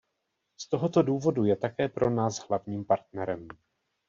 [0.57, 3.47] Z tohoto důvodu je také pro nás hlavním partnerem.